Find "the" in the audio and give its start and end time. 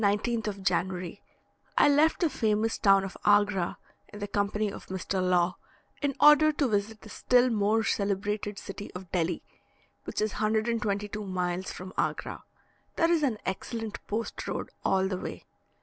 0.09-0.17, 2.21-2.29, 4.17-4.27, 7.01-7.09, 15.07-15.19